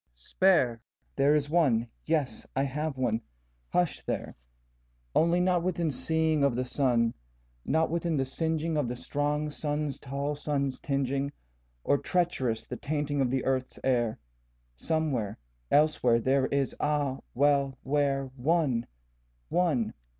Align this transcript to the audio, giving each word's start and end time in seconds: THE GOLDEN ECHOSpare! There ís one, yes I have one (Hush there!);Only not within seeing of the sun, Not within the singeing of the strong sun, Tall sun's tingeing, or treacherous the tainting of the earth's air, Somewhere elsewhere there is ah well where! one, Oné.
THE 0.01 0.07
GOLDEN 0.07 0.17
ECHOSpare! 0.17 0.79
There 1.15 1.35
ís 1.35 1.47
one, 1.51 1.87
yes 2.07 2.47
I 2.55 2.63
have 2.63 2.97
one 2.97 3.21
(Hush 3.69 4.01
there!);Only 4.03 5.39
not 5.39 5.61
within 5.61 5.91
seeing 5.91 6.43
of 6.43 6.55
the 6.55 6.65
sun, 6.65 7.13
Not 7.67 7.91
within 7.91 8.17
the 8.17 8.25
singeing 8.25 8.77
of 8.77 8.87
the 8.87 8.95
strong 8.95 9.51
sun, 9.51 9.91
Tall 10.01 10.33
sun's 10.33 10.79
tingeing, 10.79 11.31
or 11.83 11.99
treacherous 11.99 12.65
the 12.65 12.77
tainting 12.77 13.21
of 13.21 13.29
the 13.29 13.45
earth's 13.45 13.77
air, 13.83 14.17
Somewhere 14.75 15.37
elsewhere 15.69 16.19
there 16.19 16.47
is 16.47 16.75
ah 16.79 17.19
well 17.35 17.77
where! 17.83 18.25
one, 18.35 18.87
Oné. 19.51 19.93